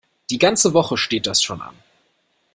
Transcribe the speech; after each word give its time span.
Die 0.31 0.39
ganze 0.39 0.73
Woche 0.73 0.97
steht 0.97 1.27
das 1.27 1.43
schon 1.43 1.61
an. 1.61 1.75